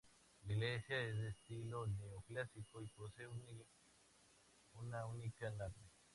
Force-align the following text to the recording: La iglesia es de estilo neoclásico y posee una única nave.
La 0.47 0.53
iglesia 0.53 0.99
es 0.99 1.15
de 1.15 1.29
estilo 1.29 1.85
neoclásico 1.85 2.81
y 2.81 2.87
posee 2.87 3.27
una 4.73 5.05
única 5.05 5.51
nave. 5.51 5.91